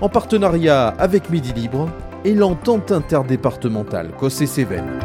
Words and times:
en 0.00 0.08
partenariat 0.08 0.88
avec 0.98 1.30
Midi 1.30 1.52
Libre 1.52 1.88
et 2.24 2.34
l'entente 2.34 2.92
interdépartementale 2.92 4.12
Cossé-Cévennes. 4.18 5.00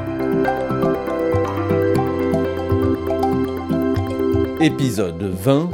Épisode 4.59 5.23
20 5.23 5.71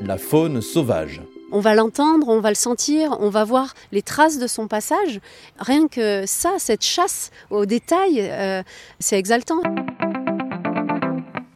La 0.00 0.18
faune 0.18 0.60
sauvage. 0.60 1.22
On 1.54 1.60
va 1.60 1.74
l'entendre, 1.74 2.28
on 2.28 2.40
va 2.40 2.48
le 2.48 2.54
sentir, 2.54 3.16
on 3.20 3.28
va 3.28 3.44
voir 3.44 3.74
les 3.92 4.00
traces 4.00 4.38
de 4.38 4.46
son 4.46 4.68
passage. 4.68 5.20
Rien 5.58 5.86
que 5.86 6.24
ça, 6.26 6.52
cette 6.58 6.82
chasse 6.82 7.30
au 7.50 7.66
détail, 7.66 8.20
euh, 8.20 8.62
c'est 8.98 9.18
exaltant. 9.18 9.60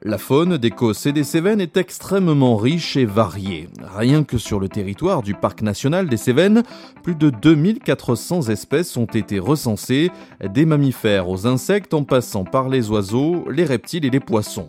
La 0.09 0.19
faune 0.19 0.57
d'Écosse 0.57 1.05
et 1.07 1.13
des 1.13 1.25
Cévennes 1.25 1.61
est 1.61 1.77
extrêmement 1.77 2.57
riche 2.57 2.97
et 2.97 3.07
variée. 3.07 3.69
Rien 3.97 4.23
que 4.23 4.39
sur 4.39 4.61
le 4.61 4.69
territoire 4.69 5.21
du 5.21 5.35
parc 5.35 5.63
national 5.63 6.09
des 6.09 6.17
Cévennes, 6.17 6.63
plus 7.03 7.17
de 7.17 7.29
2400 7.29 8.49
espèces 8.51 8.97
ont 8.97 9.07
été 9.07 9.41
recensées, 9.41 10.13
des 10.49 10.65
mammifères 10.65 11.29
aux 11.29 11.49
insectes 11.49 11.93
en 11.93 12.05
passant 12.05 12.45
par 12.45 12.69
les 12.69 12.89
oiseaux, 12.89 13.47
les 13.51 13.65
reptiles 13.65 14.05
et 14.05 14.11
les 14.11 14.21
poissons. 14.21 14.69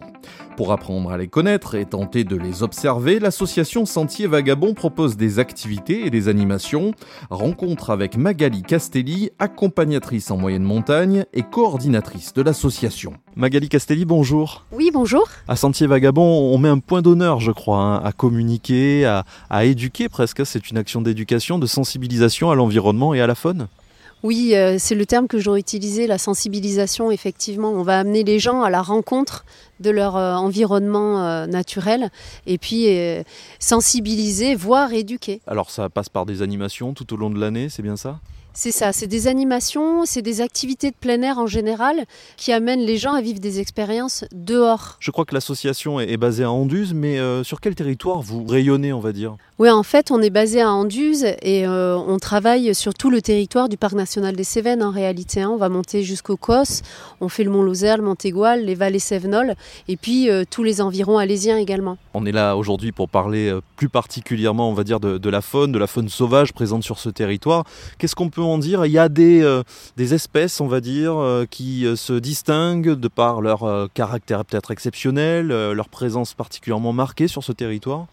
Pour 0.55 0.71
apprendre 0.71 1.11
à 1.11 1.17
les 1.17 1.27
connaître 1.27 1.75
et 1.75 1.85
tenter 1.85 2.23
de 2.23 2.35
les 2.35 2.63
observer, 2.63 3.19
l'association 3.19 3.85
Sentier 3.85 4.25
Vagabond 4.25 4.73
propose 4.73 5.15
des 5.15 5.37
activités 5.37 6.05
et 6.07 6.09
des 6.09 6.29
animations. 6.29 6.93
Rencontre 7.29 7.91
avec 7.91 8.17
Magali 8.17 8.63
Castelli, 8.63 9.29
accompagnatrice 9.37 10.31
en 10.31 10.37
moyenne 10.37 10.63
montagne 10.63 11.25
et 11.33 11.43
coordinatrice 11.43 12.33
de 12.33 12.41
l'association. 12.41 13.13
Magali 13.35 13.69
Castelli, 13.69 14.05
bonjour. 14.05 14.65
Oui, 14.71 14.89
bonjour. 14.91 15.27
À 15.47 15.55
Sentier 15.55 15.85
Vagabond, 15.85 16.51
on 16.51 16.57
met 16.57 16.69
un 16.69 16.79
point 16.79 17.03
d'honneur, 17.03 17.39
je 17.39 17.51
crois, 17.51 17.77
hein, 17.77 18.01
à 18.03 18.11
communiquer, 18.11 19.05
à, 19.05 19.25
à 19.51 19.65
éduquer 19.65 20.09
presque. 20.09 20.43
C'est 20.43 20.71
une 20.71 20.77
action 20.77 21.01
d'éducation, 21.01 21.59
de 21.59 21.67
sensibilisation 21.67 22.49
à 22.49 22.55
l'environnement 22.55 23.13
et 23.13 23.21
à 23.21 23.27
la 23.27 23.35
faune. 23.35 23.67
Oui, 24.23 24.55
euh, 24.55 24.77
c'est 24.79 24.95
le 24.95 25.05
terme 25.05 25.27
que 25.27 25.37
j'aurais 25.37 25.59
utilisé, 25.59 26.07
la 26.07 26.17
sensibilisation, 26.17 27.11
effectivement. 27.11 27.69
On 27.69 27.83
va 27.83 27.99
amener 27.99 28.23
les 28.23 28.39
gens 28.39 28.63
à 28.63 28.71
la 28.71 28.81
rencontre 28.81 29.45
de 29.79 29.89
leur 29.89 30.15
euh, 30.15 30.35
environnement 30.35 31.23
euh, 31.23 31.45
naturel 31.45 32.09
et 32.45 32.57
puis 32.57 32.87
sensibiliser, 33.59 34.55
voire 34.55 34.93
éduquer. 34.93 35.41
Alors 35.47 35.69
ça 35.69 35.89
passe 35.89 36.09
par 36.09 36.25
des 36.25 36.41
animations 36.41 36.93
tout 36.93 37.13
au 37.13 37.17
long 37.17 37.29
de 37.29 37.39
l'année, 37.39 37.69
c'est 37.69 37.83
bien 37.83 37.95
ça? 37.95 38.19
C'est 38.53 38.71
ça, 38.71 38.91
c'est 38.91 39.07
des 39.07 39.27
animations, 39.27 40.05
c'est 40.05 40.23
des 40.23 40.41
activités 40.41 40.89
de 40.89 40.95
plein 40.95 41.21
air 41.21 41.37
en 41.37 41.45
général 41.45 42.05
qui 42.37 42.51
amènent 42.51 42.79
les 42.79 42.97
gens 42.97 43.13
à 43.13 43.21
vivre 43.21 43.39
des 43.39 43.59
expériences 43.59 44.25
dehors. 44.31 44.97
Je 44.99 45.11
crois 45.11 45.25
que 45.25 45.35
l'association 45.35 45.99
est 45.99 46.17
basée 46.17 46.43
à 46.43 46.51
Anduze, 46.51 46.93
mais 46.95 47.19
sur 47.43 47.61
quel 47.61 47.75
territoire 47.75 48.21
vous 48.21 48.43
rayonnez, 48.45 48.93
on 48.93 48.99
va 48.99 49.11
dire? 49.11 49.37
Oui, 49.59 49.71
en 49.71 49.81
fait, 49.81 50.11
on 50.11 50.21
est 50.21 50.29
basé 50.29 50.61
à 50.61 50.69
Anduze 50.69 51.25
et 51.41 51.65
euh, 51.65 51.97
on 51.97 52.19
travaille 52.19 52.75
sur 52.75 52.93
tout 52.93 53.09
le 53.09 53.23
territoire 53.23 53.69
du 53.69 53.75
Parc 53.75 53.93
national 53.93 54.35
des 54.35 54.43
Cévennes 54.43 54.83
en 54.83 54.91
réalité. 54.91 55.41
Hein. 55.41 55.49
On 55.49 55.57
va 55.57 55.67
monter 55.67 56.03
jusqu'au 56.03 56.37
Cos, 56.37 56.83
on 57.21 57.27
fait 57.27 57.43
le 57.43 57.49
Mont 57.49 57.63
Lozère, 57.63 57.97
le 57.97 58.03
Montégoal, 58.03 58.63
les 58.63 58.75
vallées 58.75 58.99
Cévenols 58.99 59.55
et 59.87 59.97
puis 59.97 60.29
euh, 60.29 60.43
tous 60.47 60.61
les 60.61 60.79
environs 60.79 61.17
alésiens 61.17 61.57
également. 61.57 61.97
On 62.13 62.27
est 62.27 62.31
là 62.31 62.55
aujourd'hui 62.55 62.91
pour 62.91 63.09
parler 63.09 63.49
euh, 63.49 63.61
plus 63.77 63.89
particulièrement, 63.89 64.69
on 64.69 64.75
va 64.75 64.83
dire, 64.83 64.99
de, 64.99 65.29
la 65.29 65.41
faune, 65.41 65.71
de 65.71 65.79
la 65.79 65.87
faune 65.87 66.07
sauvage 66.07 66.53
présente 66.53 66.83
sur 66.83 66.99
ce 66.99 67.09
territoire. 67.09 67.63
Qu'est-ce 67.97 68.13
qu'on 68.13 68.29
peut 68.29 68.43
en 68.43 68.59
dire? 68.59 68.85
Il 68.85 68.91
y 68.91 68.99
a 68.99 69.09
des, 69.09 69.61
des 69.97 70.13
espèces, 70.13 70.61
on 70.61 70.67
va 70.67 70.81
dire, 70.81 71.15
qui 71.49 71.85
se 71.95 72.13
distinguent 72.13 72.93
de 72.93 73.07
par 73.07 73.41
leur 73.41 73.89
caractère 73.93 74.45
peut-être 74.45 74.69
exceptionnel, 74.69 75.47
leur 75.47 75.89
présence 75.89 76.35
particulièrement 76.35 76.93
marquée 76.93 77.27
sur 77.27 77.43
ce 77.43 77.51
territoire? 77.51 78.05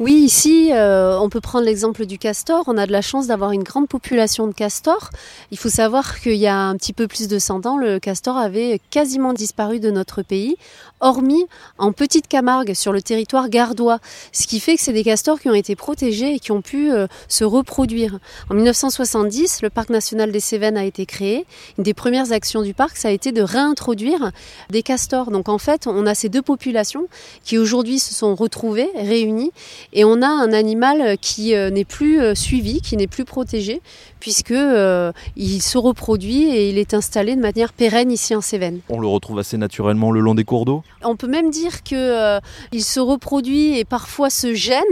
Oui, 0.00 0.12
ici, 0.12 0.70
euh, 0.72 1.18
on 1.18 1.28
peut 1.28 1.40
prendre 1.40 1.64
l'exemple 1.64 2.06
du 2.06 2.18
castor. 2.18 2.62
On 2.68 2.78
a 2.78 2.86
de 2.86 2.92
la 2.92 3.02
chance 3.02 3.26
d'avoir 3.26 3.50
une 3.50 3.64
grande 3.64 3.88
population 3.88 4.46
de 4.46 4.52
castors. 4.52 5.10
Il 5.50 5.58
faut 5.58 5.68
savoir 5.68 6.20
qu'il 6.20 6.36
y 6.36 6.46
a 6.46 6.56
un 6.56 6.76
petit 6.76 6.92
peu 6.92 7.08
plus 7.08 7.26
de 7.26 7.36
100 7.40 7.66
ans, 7.66 7.76
le 7.76 7.98
castor 7.98 8.36
avait 8.36 8.80
quasiment 8.90 9.32
disparu 9.32 9.80
de 9.80 9.90
notre 9.90 10.22
pays, 10.22 10.56
hormis 11.00 11.46
en 11.78 11.90
petite 11.90 12.28
Camargue, 12.28 12.74
sur 12.74 12.92
le 12.92 13.02
territoire 13.02 13.48
gardois. 13.48 13.98
Ce 14.30 14.46
qui 14.46 14.60
fait 14.60 14.76
que 14.76 14.82
c'est 14.82 14.92
des 14.92 15.02
castors 15.02 15.40
qui 15.40 15.48
ont 15.48 15.54
été 15.54 15.74
protégés 15.74 16.34
et 16.34 16.38
qui 16.38 16.52
ont 16.52 16.62
pu 16.62 16.92
euh, 16.92 17.08
se 17.26 17.42
reproduire. 17.42 18.20
En 18.50 18.54
1970, 18.54 19.62
le 19.62 19.70
parc 19.70 19.90
national 19.90 20.30
des 20.30 20.38
Cévennes 20.38 20.76
a 20.76 20.84
été 20.84 21.06
créé. 21.06 21.44
Une 21.76 21.82
des 21.82 21.94
premières 21.94 22.30
actions 22.30 22.62
du 22.62 22.72
parc, 22.72 22.96
ça 22.96 23.08
a 23.08 23.10
été 23.10 23.32
de 23.32 23.42
réintroduire 23.42 24.30
des 24.70 24.84
castors. 24.84 25.32
Donc 25.32 25.48
en 25.48 25.58
fait, 25.58 25.88
on 25.88 26.06
a 26.06 26.14
ces 26.14 26.28
deux 26.28 26.42
populations 26.42 27.08
qui 27.42 27.58
aujourd'hui 27.58 27.98
se 27.98 28.14
sont 28.14 28.36
retrouvées, 28.36 28.90
réunies 28.94 29.50
et 29.92 30.04
on 30.04 30.22
a 30.22 30.28
un 30.28 30.52
animal 30.52 31.16
qui 31.18 31.54
euh, 31.54 31.70
n'est 31.70 31.84
plus 31.84 32.20
euh, 32.20 32.34
suivi, 32.34 32.80
qui 32.80 32.96
n'est 32.96 33.06
plus 33.06 33.24
protégé, 33.24 33.80
puisque 34.20 34.50
euh, 34.50 35.12
il 35.36 35.60
se 35.62 35.78
reproduit 35.78 36.44
et 36.44 36.70
il 36.70 36.78
est 36.78 36.94
installé 36.94 37.36
de 37.36 37.40
manière 37.40 37.72
pérenne 37.72 38.10
ici 38.10 38.34
en 38.34 38.40
Cévennes. 38.40 38.80
On 38.88 39.00
le 39.00 39.06
retrouve 39.06 39.38
assez 39.38 39.56
naturellement 39.56 40.10
le 40.10 40.20
long 40.20 40.34
des 40.34 40.44
cours 40.44 40.64
d'eau? 40.64 40.82
On 41.02 41.16
peut 41.16 41.26
même 41.26 41.50
dire 41.50 41.82
que 41.82 42.38
il 42.72 42.82
se 42.82 43.00
reproduit 43.00 43.78
et 43.78 43.84
parfois 43.84 44.30
se 44.30 44.54
gêne. 44.54 44.82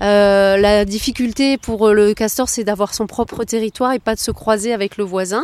la 0.00 0.84
difficulté 0.84 1.58
pour 1.58 1.90
le 1.90 2.14
castor, 2.14 2.48
c'est 2.48 2.64
d'avoir 2.64 2.94
son 2.94 3.06
propre 3.06 3.44
territoire 3.44 3.92
et 3.92 3.98
pas 3.98 4.14
de 4.14 4.20
se 4.20 4.30
croiser 4.30 4.72
avec 4.72 4.96
le 4.96 5.04
voisin. 5.04 5.42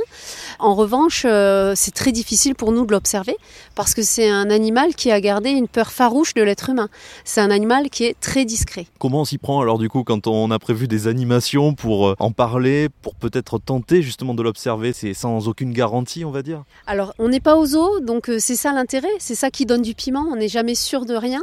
En 0.58 0.74
revanche, 0.74 1.26
c'est 1.74 1.94
très 1.94 2.12
difficile 2.12 2.54
pour 2.54 2.72
nous 2.72 2.86
de 2.86 2.92
l'observer 2.92 3.36
parce 3.74 3.94
que 3.94 4.02
c'est 4.02 4.28
un 4.28 4.50
animal 4.50 4.94
qui 4.94 5.10
a 5.10 5.20
gardé 5.20 5.50
une 5.50 5.68
peur 5.68 5.92
farouche 5.92 6.34
de 6.34 6.42
l'être 6.42 6.70
humain. 6.70 6.88
C'est 7.24 7.40
un 7.40 7.50
animal 7.50 7.90
qui 7.90 8.04
est 8.04 8.18
très 8.20 8.44
discret. 8.44 8.86
Comment 8.98 9.20
on 9.20 9.24
s'y 9.24 9.38
prend 9.38 9.60
alors 9.60 9.78
du 9.78 9.88
coup 9.88 10.04
quand 10.04 10.26
on 10.26 10.50
a 10.50 10.58
prévu 10.58 10.88
des 10.88 11.08
animations 11.08 11.74
pour 11.74 12.08
euh, 12.08 12.14
en 12.18 12.30
parler, 12.30 12.88
pour 13.02 13.14
peut-être 13.28 13.58
tenter 13.58 14.02
justement 14.02 14.34
de 14.34 14.42
l'observer 14.42 14.92
C'est 14.92 15.14
sans 15.14 15.48
aucune 15.48 15.72
garantie 15.72 16.24
on 16.24 16.30
va 16.30 16.42
dire 16.42 16.62
Alors 16.86 17.12
on 17.18 17.28
n'est 17.28 17.40
pas 17.40 17.56
aux 17.56 17.74
eaux, 17.74 18.00
donc 18.00 18.28
euh, 18.28 18.38
c'est 18.38 18.56
ça 18.56 18.72
l'intérêt, 18.72 19.08
c'est 19.18 19.34
ça 19.34 19.50
qui 19.50 19.66
donne 19.66 19.82
du 19.82 19.94
piment, 19.94 20.26
on 20.30 20.36
n'est 20.36 20.48
jamais 20.48 20.74
sûr 20.74 21.06
de 21.06 21.14
rien. 21.14 21.42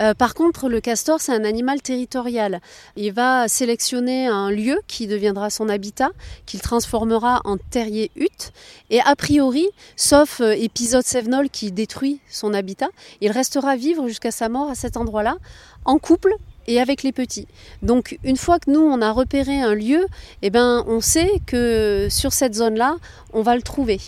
Euh, 0.00 0.14
par 0.14 0.34
contre, 0.34 0.68
le 0.68 0.80
castor, 0.80 1.20
c'est 1.20 1.32
un 1.32 1.44
animal 1.44 1.82
territorial. 1.82 2.60
Il 2.94 3.12
va 3.12 3.48
sélectionner 3.48 4.28
un 4.28 4.50
lieu 4.50 4.80
qui 4.86 5.08
deviendra 5.08 5.50
son 5.50 5.68
habitat, 5.68 6.10
qu'il 6.46 6.60
transformera 6.60 7.40
en 7.44 7.56
terrier-hutte. 7.56 8.52
Et 8.90 9.00
a 9.00 9.16
priori, 9.16 9.66
sauf 9.96 10.40
euh, 10.40 10.52
épisode 10.52 11.04
Sévenol 11.04 11.50
qui 11.50 11.72
détruit 11.72 12.20
son 12.30 12.54
habitat, 12.54 12.90
il 13.20 13.32
restera 13.32 13.74
vivre 13.74 14.06
jusqu'à 14.06 14.30
sa 14.30 14.48
mort 14.48 14.70
à 14.70 14.76
cet 14.76 14.96
endroit-là, 14.96 15.36
en 15.84 15.98
couple 15.98 16.32
et 16.68 16.80
avec 16.80 17.02
les 17.02 17.12
petits. 17.12 17.48
Donc 17.82 18.18
une 18.22 18.36
fois 18.36 18.60
que 18.60 18.70
nous 18.70 18.80
on 18.80 19.02
a 19.02 19.10
repéré 19.10 19.60
un 19.60 19.74
lieu, 19.74 20.06
eh 20.42 20.50
ben 20.50 20.84
on 20.86 21.00
sait 21.00 21.40
que 21.46 22.06
sur 22.10 22.32
cette 22.32 22.54
zone-là, 22.54 22.96
on 23.32 23.42
va 23.42 23.56
le 23.56 23.62
trouver. 23.62 24.00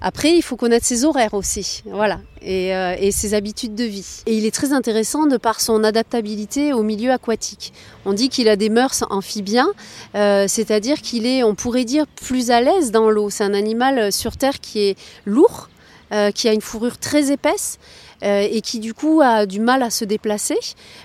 Après, 0.00 0.36
il 0.36 0.42
faut 0.42 0.56
connaître 0.56 0.84
ses 0.84 1.04
horaires 1.04 1.32
aussi, 1.32 1.82
voilà, 1.86 2.20
euh, 2.46 2.94
et, 2.98 3.10
ses 3.12 3.32
habitudes 3.32 3.74
de 3.74 3.84
vie. 3.84 4.22
Et 4.26 4.36
il 4.36 4.44
est 4.44 4.54
très 4.54 4.72
intéressant 4.74 5.26
de 5.26 5.38
par 5.38 5.58
son 5.60 5.82
adaptabilité 5.84 6.74
au 6.74 6.82
milieu 6.82 7.12
aquatique. 7.12 7.72
On 8.04 8.12
dit 8.12 8.28
qu'il 8.28 8.48
a 8.50 8.56
des 8.56 8.68
mœurs 8.68 9.04
amphibiens, 9.08 9.72
euh, 10.14 10.44
c'est-à-dire 10.48 11.00
qu'il 11.00 11.24
est, 11.26 11.42
on 11.42 11.54
pourrait 11.54 11.86
dire, 11.86 12.06
plus 12.06 12.50
à 12.50 12.60
l'aise 12.60 12.90
dans 12.90 13.08
l'eau. 13.08 13.30
C'est 13.30 13.44
un 13.44 13.54
animal 13.54 14.12
sur 14.12 14.36
Terre 14.36 14.60
qui 14.60 14.80
est 14.80 14.98
lourd, 15.24 15.70
euh, 16.12 16.30
qui 16.30 16.48
a 16.48 16.52
une 16.52 16.60
fourrure 16.60 16.98
très 16.98 17.32
épaisse 17.32 17.80
euh, 17.80 18.05
et 18.22 18.60
qui 18.62 18.78
du 18.78 18.94
coup 18.94 19.20
a 19.22 19.46
du 19.46 19.60
mal 19.60 19.82
à 19.82 19.90
se 19.90 20.04
déplacer. 20.04 20.58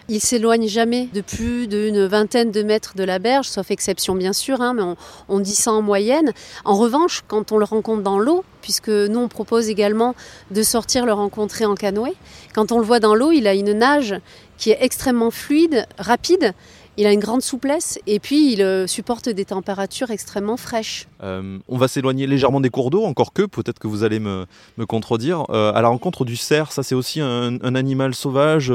Il 0.07 0.21
s'éloigne 0.21 0.67
jamais 0.67 1.09
de 1.13 1.21
plus 1.21 1.67
d'une 1.67 2.05
vingtaine 2.05 2.51
de 2.51 2.63
mètres 2.63 2.93
de 2.95 3.03
la 3.03 3.19
berge, 3.19 3.47
sauf 3.47 3.71
exception 3.71 4.15
bien 4.15 4.33
sûr, 4.33 4.61
hein, 4.61 4.73
mais 4.73 4.83
on, 5.27 5.39
dit 5.39 5.55
ça 5.55 5.71
en 5.71 5.81
moyenne. 5.81 6.31
En 6.65 6.75
revanche, 6.75 7.23
quand 7.27 7.51
on 7.51 7.57
le 7.57 7.65
rencontre 7.65 8.01
dans 8.01 8.19
l'eau, 8.19 8.43
puisque 8.61 8.89
nous 8.89 9.19
on 9.19 9.27
propose 9.27 9.69
également 9.69 10.15
de 10.51 10.63
sortir 10.63 11.05
le 11.05 11.13
rencontrer 11.13 11.65
en 11.65 11.75
canoë, 11.75 12.13
quand 12.53 12.71
on 12.71 12.79
le 12.79 12.85
voit 12.85 12.99
dans 12.99 13.15
l'eau, 13.15 13.31
il 13.31 13.47
a 13.47 13.53
une 13.53 13.73
nage 13.73 14.15
qui 14.57 14.69
est 14.69 14.77
extrêmement 14.81 15.31
fluide, 15.31 15.87
rapide, 15.97 16.53
il 16.97 17.05
a 17.07 17.13
une 17.13 17.19
grande 17.19 17.41
souplesse 17.41 17.99
et 18.05 18.19
puis 18.19 18.53
il 18.53 18.61
euh, 18.61 18.85
supporte 18.85 19.29
des 19.29 19.45
températures 19.45 20.11
extrêmement 20.11 20.57
fraîches. 20.57 21.07
Euh, 21.23 21.57
on 21.67 21.77
va 21.77 21.87
s'éloigner 21.87 22.27
légèrement 22.27 22.59
des 22.59 22.69
cours 22.69 22.89
d'eau, 22.89 23.05
encore 23.05 23.33
que, 23.33 23.43
peut-être 23.43 23.79
que 23.79 23.87
vous 23.87 24.03
allez 24.03 24.19
me, 24.19 24.45
contredire. 24.87 25.45
Euh, 25.49 25.71
à 25.73 25.81
la 25.81 25.87
rencontre 25.87 26.25
du 26.25 26.35
cerf, 26.35 26.71
ça 26.71 26.83
c'est 26.83 26.95
aussi 26.95 27.21
un, 27.21 27.59
animal 27.75 28.13
sauvage 28.13 28.73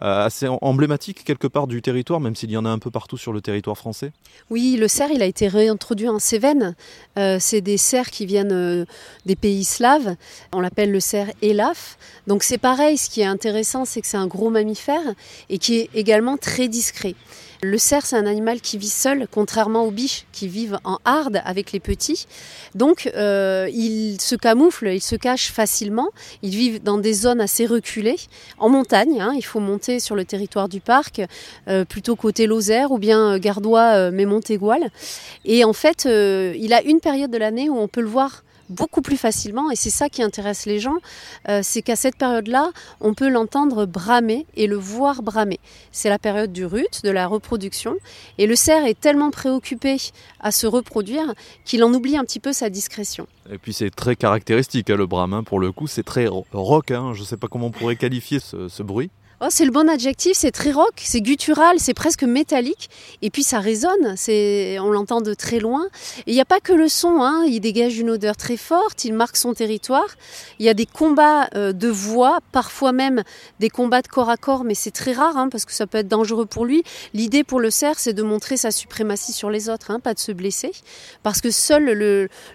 assez 0.00 0.46
emblématique 0.48 1.24
quelque 1.24 1.46
part 1.46 1.66
du 1.66 1.82
territoire, 1.82 2.20
même 2.20 2.34
s'il 2.34 2.50
y 2.50 2.56
en 2.56 2.64
a 2.64 2.70
un 2.70 2.78
peu 2.78 2.90
partout 2.90 3.18
sur 3.18 3.32
le 3.32 3.40
territoire 3.40 3.76
français 3.76 4.12
Oui, 4.50 4.76
le 4.78 4.88
cerf, 4.88 5.10
il 5.12 5.22
a 5.22 5.26
été 5.26 5.48
réintroduit 5.48 6.08
en 6.08 6.18
Cévennes. 6.18 6.74
c'est 7.16 7.60
des 7.60 7.76
cerfs 7.76 8.10
qui 8.10 8.26
viennent 8.26 8.86
des 9.26 9.36
pays 9.36 9.64
slaves. 9.64 10.16
On 10.52 10.60
l'appelle 10.60 10.90
le 10.90 11.00
cerf 11.00 11.30
Elaf. 11.42 11.98
Donc 12.26 12.42
c'est 12.42 12.58
pareil, 12.58 12.96
ce 12.96 13.10
qui 13.10 13.20
est 13.20 13.26
intéressant, 13.26 13.84
c'est 13.84 14.00
que 14.00 14.06
c'est 14.06 14.16
un 14.16 14.26
gros 14.26 14.50
mammifère 14.50 15.02
et 15.48 15.58
qui 15.58 15.80
est 15.80 15.90
également 15.94 16.36
très 16.36 16.68
discret. 16.68 17.14
Le 17.62 17.76
cerf, 17.76 18.06
c'est 18.06 18.16
un 18.16 18.24
animal 18.24 18.62
qui 18.62 18.78
vit 18.78 18.88
seul, 18.88 19.26
contrairement 19.30 19.84
aux 19.84 19.90
biches 19.90 20.24
qui 20.32 20.48
vivent 20.48 20.78
en 20.84 20.96
harde 21.04 21.42
avec 21.44 21.72
les 21.72 21.80
petits. 21.80 22.26
Donc, 22.74 23.10
euh, 23.14 23.68
il 23.70 24.18
se 24.18 24.34
camoufle, 24.34 24.88
il 24.88 25.02
se 25.02 25.14
cache 25.14 25.52
facilement. 25.52 26.08
Ils 26.42 26.56
vivent 26.56 26.82
dans 26.82 26.96
des 26.96 27.12
zones 27.12 27.40
assez 27.40 27.66
reculées, 27.66 28.16
en 28.58 28.70
montagne. 28.70 29.20
Hein. 29.20 29.32
il 29.36 29.44
faut 29.44 29.60
monter 29.60 30.00
sur 30.00 30.16
le 30.16 30.24
territoire 30.24 30.70
du 30.70 30.80
parc, 30.80 31.20
euh, 31.68 31.84
plutôt 31.84 32.16
côté 32.16 32.46
Lozère 32.46 32.92
ou 32.92 32.98
bien 32.98 33.34
euh, 33.34 33.38
Gardois, 33.38 34.10
mais 34.10 34.24
Montégoal. 34.24 34.90
Et 35.44 35.62
en 35.64 35.74
fait, 35.74 36.06
il 36.06 36.72
a 36.72 36.82
une 36.82 37.00
période 37.00 37.30
de 37.30 37.38
l'année 37.38 37.68
où 37.68 37.78
on 37.78 37.88
peut 37.88 38.00
le 38.00 38.06
voir 38.06 38.42
beaucoup 38.70 39.02
plus 39.02 39.16
facilement 39.16 39.70
et 39.70 39.76
c'est 39.76 39.90
ça 39.90 40.08
qui 40.08 40.22
intéresse 40.22 40.66
les 40.66 40.78
gens, 40.78 40.96
euh, 41.48 41.60
c'est 41.62 41.82
qu'à 41.82 41.96
cette 41.96 42.16
période-là, 42.16 42.70
on 43.00 43.14
peut 43.14 43.28
l'entendre 43.28 43.86
bramer 43.86 44.46
et 44.56 44.66
le 44.66 44.76
voir 44.76 45.22
bramer. 45.22 45.60
C'est 45.92 46.08
la 46.08 46.18
période 46.18 46.52
du 46.52 46.64
rut, 46.64 47.02
de 47.04 47.10
la 47.10 47.26
reproduction, 47.26 47.96
et 48.38 48.46
le 48.46 48.56
cerf 48.56 48.84
est 48.86 48.98
tellement 48.98 49.30
préoccupé 49.30 49.96
à 50.40 50.52
se 50.52 50.66
reproduire 50.66 51.34
qu'il 51.64 51.84
en 51.84 51.92
oublie 51.92 52.16
un 52.16 52.24
petit 52.24 52.40
peu 52.40 52.52
sa 52.52 52.70
discrétion. 52.70 53.26
Et 53.52 53.58
puis 53.58 53.72
c'est 53.72 53.90
très 53.90 54.16
caractéristique, 54.16 54.90
hein, 54.90 54.96
le 54.96 55.06
brame, 55.06 55.34
hein, 55.34 55.42
pour 55.42 55.60
le 55.60 55.72
coup, 55.72 55.86
c'est 55.86 56.04
très 56.04 56.26
rock, 56.52 56.90
hein, 56.90 57.12
je 57.14 57.20
ne 57.20 57.26
sais 57.26 57.36
pas 57.36 57.48
comment 57.48 57.66
on 57.66 57.70
pourrait 57.70 57.96
qualifier 57.96 58.38
ce 58.40 58.82
bruit. 58.82 59.10
Oh, 59.42 59.46
c'est 59.48 59.64
le 59.64 59.70
bon 59.70 59.88
adjectif, 59.88 60.34
c'est 60.34 60.50
très 60.50 60.70
rock, 60.70 60.92
c'est 60.96 61.22
guttural, 61.22 61.76
c'est 61.78 61.94
presque 61.94 62.24
métallique, 62.24 62.90
et 63.22 63.30
puis 63.30 63.42
ça 63.42 63.58
résonne, 63.58 64.14
c'est, 64.14 64.78
on 64.80 64.90
l'entend 64.90 65.22
de 65.22 65.32
très 65.32 65.60
loin. 65.60 65.86
Il 66.26 66.34
n'y 66.34 66.42
a 66.42 66.44
pas 66.44 66.60
que 66.60 66.74
le 66.74 66.88
son, 66.88 67.22
hein, 67.22 67.44
il 67.46 67.58
dégage 67.60 67.98
une 67.98 68.10
odeur 68.10 68.36
très 68.36 68.58
forte, 68.58 69.06
il 69.06 69.14
marque 69.14 69.38
son 69.38 69.54
territoire. 69.54 70.08
Il 70.58 70.66
y 70.66 70.68
a 70.68 70.74
des 70.74 70.84
combats 70.84 71.48
euh, 71.54 71.72
de 71.72 71.88
voix, 71.88 72.40
parfois 72.52 72.92
même 72.92 73.22
des 73.60 73.70
combats 73.70 74.02
de 74.02 74.08
corps 74.08 74.28
à 74.28 74.36
corps, 74.36 74.62
mais 74.62 74.74
c'est 74.74 74.90
très 74.90 75.14
rare 75.14 75.38
hein, 75.38 75.48
parce 75.48 75.64
que 75.64 75.72
ça 75.72 75.86
peut 75.86 75.96
être 75.96 76.08
dangereux 76.08 76.44
pour 76.44 76.66
lui. 76.66 76.82
L'idée 77.14 77.42
pour 77.42 77.60
le 77.60 77.70
cerf, 77.70 77.98
c'est 77.98 78.12
de 78.12 78.22
montrer 78.22 78.58
sa 78.58 78.70
suprématie 78.70 79.32
sur 79.32 79.48
les 79.48 79.70
autres, 79.70 79.90
hein, 79.90 80.00
pas 80.00 80.12
de 80.12 80.18
se 80.18 80.32
blesser, 80.32 80.72
parce 81.22 81.40
que 81.40 81.50
seul 81.50 81.84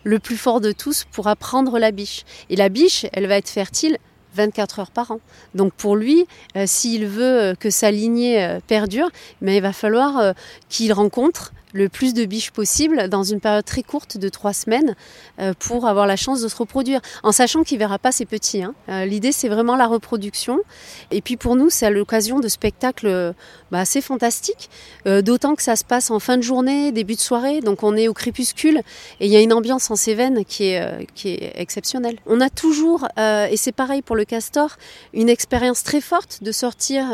le 0.04 0.20
plus 0.20 0.38
fort 0.38 0.62
de 0.62 0.72
tous 0.72 1.06
pourra 1.12 1.36
prendre 1.36 1.80
la 1.80 1.90
biche. 1.90 2.26
Et 2.52 2.56
la 2.56 2.70
biche, 2.70 3.08
elle 3.12 3.26
va 3.26 3.38
être 3.38 3.50
fertile 3.50 3.98
24 4.36 4.80
heures 4.80 4.92
par 4.92 5.12
an. 5.12 5.20
Donc 5.54 5.74
pour 5.74 5.96
lui, 5.96 6.26
euh, 6.56 6.66
s'il 6.68 7.08
veut 7.08 7.42
euh, 7.42 7.56
que 7.56 7.70
sa 7.70 7.92
lignée 7.92 8.44
euh, 8.44 8.60
perdure, 8.68 9.10
mais 9.42 9.58
il 9.58 9.62
va 9.62 9.74
falloir 9.74 10.34
qu'il 10.70 10.94
rencontre 10.94 11.54
le 11.76 11.90
plus 11.90 12.14
de 12.14 12.24
biches 12.24 12.52
possible 12.52 13.10
dans 13.10 13.24
une 13.24 13.42
période 13.42 13.66
très 13.66 13.84
courte 13.84 14.18
de 14.18 14.30
trois 14.30 14.54
semaines 14.54 14.96
euh, 15.40 15.54
pour 15.60 15.88
avoir 15.88 16.08
la 16.08 16.16
chance 16.16 16.42
de 16.42 16.48
se 16.48 16.56
reproduire, 16.56 17.02
en 17.22 17.34
sachant 17.34 17.64
qu'il 17.64 17.76
ne 17.78 17.80
verra 17.80 18.00
pas 18.00 18.14
ses 18.14 18.26
petits. 18.26 18.64
Hein. 18.64 18.74
Euh, 18.88 19.04
l'idée, 19.04 19.34
c'est 19.34 19.50
vraiment 19.50 19.76
la 19.76 19.86
reproduction. 19.86 20.60
Et 21.12 21.22
puis 21.22 21.36
pour 21.36 21.58
nous, 21.58 21.70
c'est 21.70 21.90
l'occasion 21.90 22.40
de 22.40 22.48
spectacles 22.48 23.34
bah, 23.72 23.80
assez 23.80 24.00
fantastiques, 24.00 24.70
euh, 25.06 25.22
d'autant 25.22 25.56
que 25.56 25.62
ça 25.62 25.76
se 25.76 25.84
passe 25.84 26.12
en 26.12 26.20
fin 26.20 26.38
de 26.38 26.44
journée, 26.44 26.94
début 26.94 27.16
de 27.16 27.20
soirée, 27.20 27.60
donc 27.60 27.84
on 27.84 27.98
est 27.98 28.08
au 28.08 28.14
crépuscule 28.14 28.78
et 29.20 29.26
il 29.26 29.32
y 29.32 29.36
a 29.36 29.42
une 29.42 29.52
ambiance 29.52 29.92
en 29.92 29.98
Cévennes 29.98 30.46
qui 30.46 30.70
est, 30.70 31.08
qui 31.14 31.30
est 31.30 31.52
exceptionnelle. 31.56 32.20
On 32.26 32.40
a 32.40 32.50
toujours, 32.50 33.06
et 33.18 33.58
c'est 33.58 33.74
pareil 33.74 34.02
pour 34.02 34.16
le 34.16 34.24
castor, 34.24 34.78
une 35.14 35.28
expérience 35.28 35.84
très 35.84 36.00
forte 36.00 36.42
de 36.42 36.52
sortir 36.54 37.06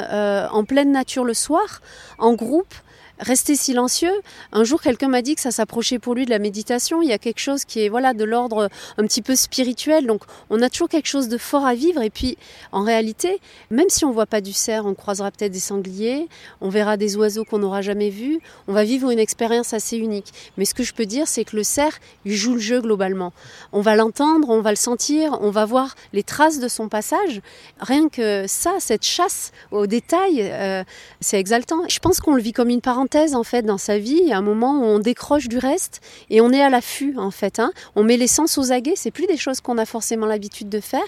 en 0.52 0.64
pleine 0.66 0.92
nature 0.92 1.24
le 1.24 1.34
soir, 1.34 1.82
en 2.20 2.34
groupe, 2.34 2.74
rester 3.22 3.56
silencieux. 3.56 4.14
Un 4.52 4.64
jour, 4.64 4.82
quelqu'un 4.82 5.08
m'a 5.08 5.22
dit 5.22 5.36
que 5.36 5.42
ça 5.42 5.52
s'approchait 5.52 6.00
pour 6.00 6.16
lui 6.16 6.26
de 6.26 6.32
la 6.32 6.40
méditation. 6.40 7.02
Il 7.02 7.10
y 7.10 7.14
a 7.14 7.18
quelque 7.18 7.40
chose 7.40 7.66
qui 7.66 7.86
est 7.86 7.90
voilà 7.90 8.14
de 8.14 8.24
l'ordre 8.24 8.70
un 8.98 9.04
petit 9.04 9.22
peu 9.22 9.36
spirituel. 9.36 10.08
Donc, 10.08 10.24
on 10.50 10.62
a 10.62 10.70
toujours 10.70 10.90
quelque 10.90 11.08
chose 11.08 11.28
de 11.28 11.38
fort 11.38 11.66
à 11.66 11.76
vivre. 11.76 12.02
Et 12.02 12.10
puis, 12.10 12.38
en 12.72 12.84
réalité, 12.84 13.40
même 13.70 13.90
si 13.90 14.06
on 14.06 14.12
voit 14.12 14.26
pas 14.26 14.42
du 14.42 14.54
cerf, 14.54 14.86
on 14.86 14.96
croisera 14.96 15.32
peut-être 15.32 15.52
des 15.52 15.60
sangliers, 15.60 16.28
on 16.60 16.70
verra 16.70 16.98
des 16.98 17.16
oiseaux 17.16 17.46
qu'on 17.46 17.60
n'aura 17.60 17.82
jamais 17.82 18.10
vus. 18.10 18.40
On 18.68 18.74
va 18.74 18.84
vivre 18.84 19.12
une 19.12 19.20
expérience 19.20 19.74
assez 19.74 19.98
unique. 19.98 20.34
Mais 20.58 20.66
ce 20.66 20.74
que 20.74 20.84
je 20.84 20.94
peux 20.94 21.06
dire, 21.06 21.28
c'est 21.28 21.46
que 21.46 21.56
le 21.56 21.64
cerf, 21.64 22.00
il 22.26 22.34
joue 22.34 22.56
le 22.56 22.60
jeu 22.60 22.82
globalement. 22.82 23.34
On 23.72 23.82
va 23.82 23.96
l'entendre, 23.96 24.50
on 24.50 24.62
va 24.62 24.72
le 24.72 24.76
sentir, 24.76 25.38
on 25.42 25.52
va 25.52 25.66
voir 25.66 25.96
les 26.14 26.24
traces 26.24 26.60
de 26.60 26.68
son 26.68 26.90
passage. 26.90 27.42
Rien 27.80 28.10
que 28.10 28.46
ça, 28.48 28.72
cette 28.80 29.06
chasse 29.06 29.52
au 29.72 29.86
détail, 29.86 30.42
euh, 30.42 30.84
c'est 31.20 31.40
exaltant. 31.40 31.84
Je 31.88 32.00
pense 32.00 32.20
qu'on 32.20 32.34
le 32.34 32.42
vit 32.42 32.54
comme 32.54 32.70
une 32.70 32.82
parenthèse 32.82 33.11
en 33.16 33.44
fait 33.44 33.64
dans 33.64 33.78
sa 33.78 33.98
vie. 33.98 34.32
Un 34.32 34.42
moment 34.42 34.80
où 34.80 34.84
on 34.84 35.00
décroche 35.00 35.48
du 35.48 35.58
reste 35.58 36.02
et 36.30 36.42
on 36.42 36.52
est 36.52 36.62
à 36.62 36.70
l'affût 36.70 37.16
en 37.18 37.32
fait. 37.32 37.60
Hein. 37.60 37.72
On 37.96 38.04
met 38.04 38.18
les 38.18 38.28
sens 38.28 38.58
aux 38.58 38.72
aguets. 38.72 38.94
C'est 38.96 39.12
plus 39.12 39.28
des 39.28 39.38
choses 39.38 39.60
qu'on 39.60 39.78
a 39.78 39.86
forcément 39.86 40.26
l'habitude 40.26 40.70
de 40.70 40.80
faire. 40.80 41.02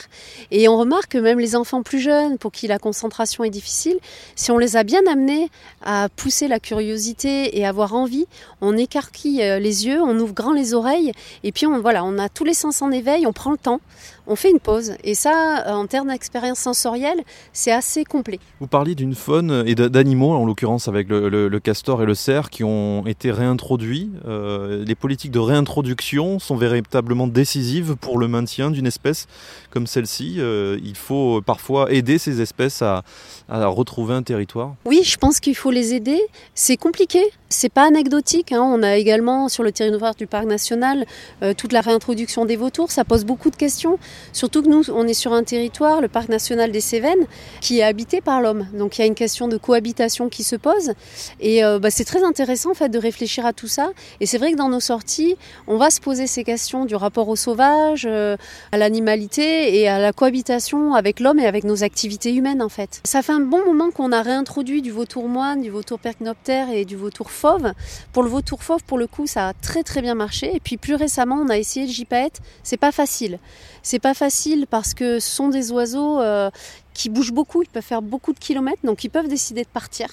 Et 0.52 0.68
on 0.68 0.78
remarque 0.78 1.12
que 1.12 1.18
même 1.18 1.40
les 1.40 1.56
enfants 1.56 1.82
plus 1.84 2.00
jeunes, 2.00 2.38
pour 2.38 2.52
qui 2.52 2.68
la 2.68 2.80
concentration 2.80 3.44
est 3.44 3.50
difficile, 3.50 3.98
si 4.36 4.52
on 4.52 4.58
les 4.58 4.76
a 4.76 4.84
bien 4.84 5.02
amenés 5.10 5.50
à 5.84 6.10
pousser 6.16 6.48
la 6.48 6.60
curiosité 6.60 7.58
et 7.58 7.66
avoir 7.66 7.96
envie, 7.96 8.28
on 8.62 8.78
écarquille 8.78 9.42
euh, 9.42 9.60
les 9.60 9.86
yeux, 9.86 10.02
on 10.02 10.18
ouvre 10.20 10.34
grand 10.34 10.54
les 10.54 10.74
oreilles 10.74 11.12
et 11.44 11.52
puis 11.52 11.66
on 11.66 11.80
voilà, 11.80 12.04
on 12.04 12.18
a 12.18 12.30
tous 12.30 12.44
les 12.44 12.54
sens 12.54 12.82
en 12.82 12.92
éveil. 12.92 13.26
On 13.28 13.34
prend 13.34 13.52
le 13.52 13.58
temps 13.58 13.80
on 14.28 14.36
fait 14.36 14.52
une 14.52 14.60
pause. 14.60 14.94
Et 15.04 15.16
ça, 15.16 15.66
euh, 15.68 15.72
en 15.72 15.88
termes 15.88 16.10
d'expérience 16.10 16.60
sensorielle, 16.60 17.22
c'est 17.52 17.72
assez 17.72 18.06
complet. 18.06 18.40
Vous 18.60 18.68
parliez 18.68 18.96
d'une 18.96 19.16
faune 19.16 19.64
et 19.66 19.76
d'animaux, 19.76 20.32
en 20.32 20.46
l'occurrence 20.46 20.88
avec 20.88 21.08
le, 21.10 21.60
castor 21.60 22.02
et 22.02 22.06
le 22.06 22.16
cerf, 22.16 22.50
qui 22.50 22.64
ont 22.64 23.06
été 23.06 23.32
réintroduits. 23.32 24.12
Euh, 24.26 24.84
les 24.86 24.96
politiques 24.96 25.32
de 25.32 25.40
réintroduction 25.40 26.40
sont 26.40 26.56
véritablement 26.56 27.28
décisives 27.28 27.96
pour 27.96 28.18
le 28.18 28.28
maintien 28.28 28.72
d'une 28.72 28.88
espèce 28.88 29.28
comme 29.70 29.88
celle-ci. 29.88 30.36
Euh, 30.40 30.78
il 30.84 30.96
faut 30.96 31.42
parfois 31.42 31.92
aider 31.92 32.18
ces 32.18 32.42
espèces 32.42 32.82
à, 32.82 33.04
retrouver 33.50 34.14
un 34.14 34.24
territoire. 34.24 34.76
Oui, 34.86 35.02
je 35.04 35.18
pense 35.18 35.40
qu'il 35.40 35.56
faut 35.56 35.72
les 35.72 35.94
aider. 35.94 36.20
C'est 36.56 36.78
compliqué. 36.78 37.20
C'est 37.54 37.70
pas 37.70 37.86
anecdotique. 37.86 38.52
Hein. 38.52 38.62
On 38.62 38.84
a 38.84 38.98
également 38.98 39.50
sur 39.50 39.64
le 39.64 39.72
territoire 39.72 40.16
du 40.16 40.28
parc 40.28 40.46
national 40.46 41.06
toute 41.58 41.72
la 41.74 41.82
réintroduction 41.82 42.46
des 42.46 42.56
vautours. 42.56 42.92
Ça 42.92 43.04
pose 43.04 43.26
beaucoup 43.26 43.50
de 43.50 43.56
questions. 43.56 44.00
Surtout 44.32 44.64
que 44.64 44.68
nous, 44.68 44.90
on 44.90 45.08
est 45.08 45.14
sur 45.14 45.34
un 45.34 45.44
territoire, 45.44 46.02
le 46.02 46.08
parc 46.08 46.30
national 46.30 46.72
des 46.72 46.82
Cévennes, 46.82 47.26
qui 47.62 47.80
est 47.80 47.84
habité 47.84 48.22
par 48.22 48.42
l'homme. 48.42 48.68
Donc 48.74 48.98
il 48.98 49.02
y 49.02 49.04
a 49.04 49.08
une 49.08 49.16
question 49.16 49.48
de 49.48 49.58
cohabitation 49.58 50.30
qui 50.30 50.44
se 50.44 50.56
pose. 50.56 50.94
Et 51.40 51.64
euh, 51.64 51.80
bah, 51.80 51.90
c'est 51.90 52.06
très 52.06 52.24
intéressant 52.24 52.72
en 52.72 52.74
fait 52.74 52.90
de 52.90 52.98
réfléchir 52.98 53.46
à 53.46 53.54
tout 53.54 53.68
ça. 53.68 53.92
Et 54.20 54.26
c'est 54.26 54.38
vrai 54.38 54.52
que 54.52 54.58
dans 54.58 54.70
nos 54.70 54.80
sorties, 54.80 55.36
on 55.68 55.78
va 55.78 55.90
se 55.90 56.02
poser 56.02 56.28
ces 56.28 56.44
questions 56.44 56.86
du 56.86 56.96
rapport 56.96 57.30
au 57.30 57.36
sauvage, 57.36 58.08
euh, 58.10 58.38
à 58.72 58.78
l'animalité 58.78 59.80
et 59.80 59.88
à 59.88 60.00
la 60.00 60.14
cohabitation 60.14 60.94
avec 60.94 61.20
l'homme 61.20 61.40
et 61.40 61.46
avec 61.46 61.64
nos 61.64 61.84
activités 61.84 62.34
humaines 62.34 62.62
en 62.62 62.70
fait. 62.70 63.02
Ça 63.04 63.22
fait 63.22 63.34
un 63.34 63.40
bon 63.40 63.64
moment 63.66 63.92
qu'on 63.92 64.12
a 64.12 64.22
réintroduit 64.22 64.82
du 64.82 64.92
vautour 64.92 65.28
moine, 65.28 65.62
du 65.62 65.70
vautour 65.70 66.00
percnoptère 66.00 66.70
et 66.72 66.86
du 66.86 66.96
vautour 66.96 67.32
Pour 68.14 68.24
le 68.24 68.30
vautour 68.30 68.64
fauve, 68.64 68.84
pour 68.84 68.98
le 68.98 69.08
coup, 69.08 69.28
ça 69.28 69.50
a 69.50 69.54
très 69.54 69.84
très 69.84 70.02
bien 70.02 70.16
marché. 70.16 70.56
Et 70.56 70.60
puis 70.60 70.78
plus 70.78 70.96
récemment, 70.96 71.36
on 71.36 71.50
a 71.50 71.58
essayé 71.58 71.86
le 71.86 71.92
gypaète. 71.92 72.42
C'est 72.64 72.78
pas 72.78 72.92
facile. 72.92 73.40
C'est 73.82 74.00
pas 74.00 74.14
facile 74.14 74.66
parce 74.70 74.94
que 74.94 75.20
ce 75.20 75.30
sont 75.30 75.50
des 75.50 75.72
oiseaux 75.72 76.22
euh, 76.22 76.50
qui 76.94 77.10
bougent 77.10 77.34
beaucoup, 77.34 77.62
ils 77.62 77.70
peuvent 77.70 77.84
faire 77.84 78.02
beaucoup 78.02 78.34
de 78.34 78.40
kilomètres, 78.40 78.86
donc 78.86 79.04
ils 79.04 79.10
peuvent 79.10 79.28
décider 79.28 79.64
de 79.64 79.68
partir 79.68 80.08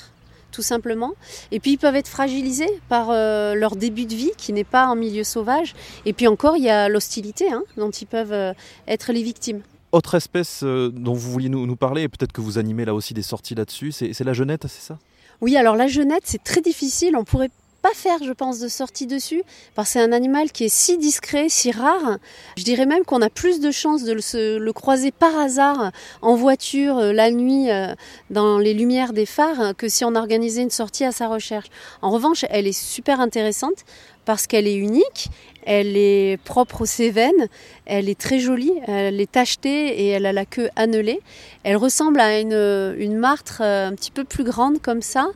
tout 0.53 0.63
simplement. 0.63 1.13
Et 1.53 1.61
puis 1.61 1.73
ils 1.73 1.79
peuvent 1.79 1.95
être 1.95 2.09
fragilisés 2.09 2.81
par 2.89 3.11
euh, 3.11 3.55
leur 3.55 3.77
début 3.77 4.07
de 4.07 4.15
vie 4.17 4.33
qui 4.37 4.53
n'est 4.53 4.65
pas 4.65 4.89
en 4.89 4.97
milieu 4.97 5.23
sauvage. 5.23 5.77
Et 6.07 6.13
puis 6.13 6.27
encore, 6.27 6.57
il 6.57 6.65
y 6.65 6.71
a 6.71 6.89
l'hostilité 6.89 7.53
hein, 7.53 7.63
dont 7.77 7.91
ils 7.91 8.07
peuvent 8.07 8.33
euh, 8.33 8.53
être 8.89 9.13
les 9.13 9.23
victimes. 9.23 9.61
Autre 9.93 10.17
espèce 10.17 10.65
dont 10.65 11.15
vous 11.15 11.31
vouliez 11.31 11.49
nous, 11.49 11.67
nous 11.67 11.77
parler, 11.77 12.03
et 12.03 12.09
peut-être 12.09 12.33
que 12.33 12.41
vous 12.41 12.59
animez 12.59 12.85
là 12.85 12.95
aussi 12.95 13.15
des 13.15 13.23
sorties 13.23 13.55
là-dessus, 13.55 13.93
c'est 13.93 14.25
la 14.25 14.33
genette, 14.33 14.67
c'est 14.69 14.83
ça? 14.83 14.99
Oui, 15.40 15.56
alors 15.56 15.76
la 15.76 15.88
genette, 15.88 16.25
c'est 16.25 16.42
très 16.42 16.61
difficile. 16.61 17.16
On 17.16 17.25
pourrait 17.25 17.50
pas 17.82 17.92
faire, 17.94 18.23
je 18.23 18.32
pense, 18.32 18.59
de 18.59 18.68
sortie 18.68 19.06
dessus, 19.06 19.42
parce 19.75 19.88
que 19.88 19.92
c'est 19.94 20.02
un 20.02 20.12
animal 20.12 20.52
qui 20.52 20.64
est 20.64 20.75
si 20.75 20.99
discret, 20.99 21.49
si 21.49 21.70
rare. 21.70 22.18
Je 22.59 22.64
dirais 22.64 22.85
même 22.85 23.04
qu'on 23.04 23.23
a 23.23 23.30
plus 23.30 23.61
de 23.61 23.70
chances 23.70 24.04
de 24.04 24.12
le, 24.12 24.73
croiser 24.73 25.11
par 25.12 25.38
hasard 25.38 25.90
en 26.20 26.35
voiture 26.35 26.99
euh, 26.99 27.12
la 27.12 27.30
nuit 27.30 27.70
euh, 27.70 27.94
dans 28.28 28.59
les 28.59 28.75
lumières 28.75 29.12
des 29.12 29.26
phares 29.26 29.75
que 29.76 29.88
si 29.88 30.04
on 30.04 30.14
organisait 30.14 30.62
une 30.62 30.70
sortie 30.70 31.04
à 31.04 31.12
sa 31.12 31.28
recherche. 31.28 31.68
En 32.02 32.11
revanche, 32.11 32.44
elle 32.50 32.66
est 32.66 32.78
super 32.78 33.20
intéressante 33.20 33.85
parce 34.31 34.47
qu'elle 34.47 34.69
est 34.69 34.77
unique, 34.77 35.29
Elle 35.65 35.97
est 35.97 36.41
propre 36.43 36.83
aux 36.83 36.87
Cévennes, 36.87 37.49
elle 37.85 38.09
est 38.09 38.19
très 38.19 38.39
jolie, 38.39 38.73
elle 38.87 39.21
est 39.21 39.31
tachetée 39.31 39.89
et 39.89 40.09
elle 40.09 40.25
a 40.25 40.33
la 40.33 40.47
queue 40.47 40.71
annelée. 40.77 41.21
Elle 41.65 41.77
ressemble 41.77 42.21
à 42.21 42.41
une, 42.41 43.19
martre 43.19 43.61
euh, 43.63 43.89
un 43.89 43.95
petit 43.95 44.11
peu 44.11 44.25
plus 44.25 44.45
grande 44.45 44.81
comme 44.81 45.03
ça 45.03 45.29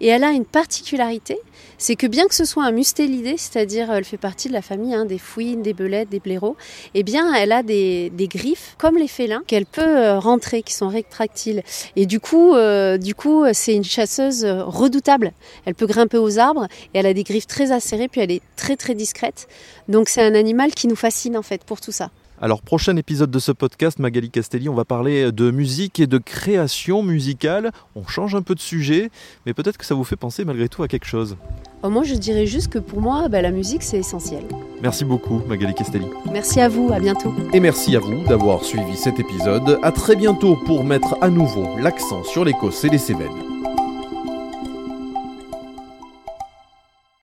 et 0.00 0.08
elle 0.08 0.24
a 0.24 0.32
une 0.32 0.44
particularité, 0.44 1.38
c'est 1.78 1.96
que 1.96 2.06
bien 2.06 2.26
que 2.26 2.34
ce 2.34 2.44
soit 2.44 2.64
un 2.64 2.72
mustélidé, 2.72 3.36
c'est-à-dire 3.38 3.90
elle 3.90 4.04
fait 4.04 4.18
partie 4.18 4.48
de 4.48 4.52
la 4.52 4.60
famille 4.60 4.94
hein, 4.94 5.06
des 5.06 5.16
fouines, 5.16 5.62
des 5.62 5.72
belettes, 5.72 6.10
des 6.10 6.20
blaireaux, 6.20 6.56
eh 6.92 7.02
bien 7.02 7.32
elle 7.32 7.52
a 7.52 7.62
des, 7.62 8.10
griffes 8.18 8.74
comme 8.76 8.98
les 8.98 9.08
félins 9.08 9.42
qu'elle 9.46 9.64
peut 9.64 9.80
euh, 9.80 10.18
rentrer, 10.18 10.62
qui 10.62 10.74
sont 10.74 10.88
rétractiles. 10.88 11.62
Et 11.96 12.04
du 12.04 12.20
coup, 12.20 12.54
euh, 12.54 12.98
du 12.98 13.14
coup, 13.14 13.44
c'est 13.54 13.74
une 13.74 13.84
chasseuse 13.84 14.44
redoutable. 14.44 15.32
Elle 15.64 15.74
peut 15.74 15.86
grimper 15.86 16.18
aux 16.18 16.38
arbres 16.38 16.66
et 16.92 16.98
elle 16.98 17.06
a 17.06 17.14
des 17.14 17.24
griffes 17.24 17.46
très 17.46 17.72
acérées, 17.72 18.08
puis 18.08 18.20
elle 18.20 18.39
est 18.40 18.56
très 18.56 18.76
très 18.76 18.94
discrète. 18.94 19.48
Donc 19.88 20.08
c'est 20.08 20.22
un 20.22 20.34
animal 20.34 20.72
qui 20.72 20.88
nous 20.88 20.96
fascine 20.96 21.36
en 21.36 21.42
fait 21.42 21.64
pour 21.64 21.80
tout 21.80 21.92
ça. 21.92 22.10
Alors, 22.42 22.62
prochain 22.62 22.96
épisode 22.96 23.30
de 23.30 23.38
ce 23.38 23.52
podcast, 23.52 23.98
Magali 23.98 24.30
Castelli, 24.30 24.70
on 24.70 24.74
va 24.74 24.86
parler 24.86 25.30
de 25.30 25.50
musique 25.50 26.00
et 26.00 26.06
de 26.06 26.16
création 26.16 27.02
musicale. 27.02 27.70
On 27.94 28.06
change 28.06 28.34
un 28.34 28.40
peu 28.40 28.54
de 28.54 28.60
sujet, 28.60 29.10
mais 29.44 29.52
peut-être 29.52 29.76
que 29.76 29.84
ça 29.84 29.94
vous 29.94 30.04
fait 30.04 30.16
penser 30.16 30.46
malgré 30.46 30.70
tout 30.70 30.82
à 30.82 30.88
quelque 30.88 31.04
chose. 31.04 31.36
Oh, 31.82 31.90
moi, 31.90 32.02
je 32.02 32.14
dirais 32.14 32.46
juste 32.46 32.68
que 32.68 32.78
pour 32.78 33.02
moi, 33.02 33.28
bah, 33.28 33.42
la 33.42 33.50
musique, 33.50 33.82
c'est 33.82 33.98
essentiel. 33.98 34.44
Merci 34.80 35.04
beaucoup, 35.04 35.42
Magali 35.48 35.74
Castelli. 35.74 36.06
Merci 36.32 36.62
à 36.62 36.70
vous, 36.70 36.90
à 36.94 36.98
bientôt. 36.98 37.34
Et 37.52 37.60
merci 37.60 37.94
à 37.94 37.98
vous 37.98 38.24
d'avoir 38.24 38.64
suivi 38.64 38.96
cet 38.96 39.20
épisode. 39.20 39.78
À 39.82 39.92
très 39.92 40.16
bientôt 40.16 40.56
pour 40.64 40.82
mettre 40.82 41.18
à 41.20 41.28
nouveau 41.28 41.78
l'accent 41.78 42.24
sur 42.24 42.46
l'Écosse 42.46 42.84
et 42.84 42.88
les 42.88 42.98
Cévennes. 42.98 43.49